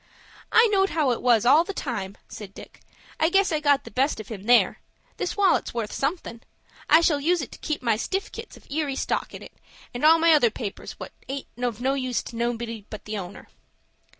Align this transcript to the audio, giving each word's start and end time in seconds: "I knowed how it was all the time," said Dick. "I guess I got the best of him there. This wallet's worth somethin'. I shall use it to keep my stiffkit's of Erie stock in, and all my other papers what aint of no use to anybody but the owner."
"I 0.51 0.65
knowed 0.71 0.89
how 0.89 1.11
it 1.11 1.21
was 1.21 1.45
all 1.45 1.63
the 1.63 1.75
time," 1.75 2.17
said 2.27 2.55
Dick. 2.55 2.81
"I 3.19 3.29
guess 3.29 3.51
I 3.51 3.59
got 3.59 3.83
the 3.83 3.91
best 3.91 4.19
of 4.19 4.29
him 4.29 4.45
there. 4.45 4.79
This 5.17 5.37
wallet's 5.37 5.75
worth 5.75 5.91
somethin'. 5.93 6.41
I 6.89 7.01
shall 7.01 7.19
use 7.21 7.39
it 7.43 7.51
to 7.51 7.59
keep 7.59 7.83
my 7.83 7.97
stiffkit's 7.97 8.57
of 8.57 8.65
Erie 8.71 8.95
stock 8.95 9.35
in, 9.35 9.47
and 9.93 10.03
all 10.03 10.17
my 10.17 10.33
other 10.33 10.49
papers 10.49 10.93
what 10.93 11.11
aint 11.29 11.45
of 11.61 11.81
no 11.81 11.93
use 11.93 12.23
to 12.23 12.35
anybody 12.41 12.87
but 12.89 13.05
the 13.05 13.19
owner." 13.19 13.47